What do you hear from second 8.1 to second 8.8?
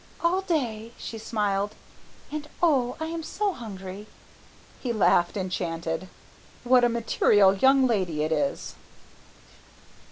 it is."